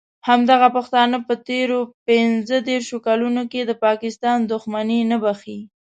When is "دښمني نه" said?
4.51-5.17